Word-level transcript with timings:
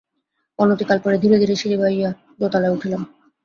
অনতিকাল 0.59 0.97
পরে 1.03 1.17
ধীরে 1.17 1.37
ধীরে 1.41 1.55
সিঁড়ি 1.55 1.77
বাহিয়া 1.77 2.09
দোতলায় 2.39 2.73
উঠিলাম। 2.73 3.01